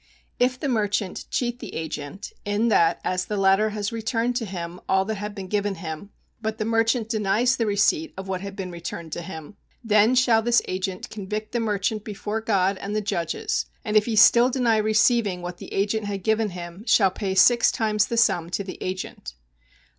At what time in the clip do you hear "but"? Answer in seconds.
6.41-6.57